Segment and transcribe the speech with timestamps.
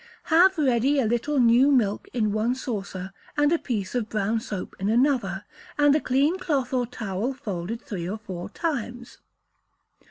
[0.33, 4.75] Have ready a little new milk in one saucer, and a piece of brown soap
[4.79, 5.45] in another,
[5.77, 9.19] and a clean cloth or towel folded three or four times.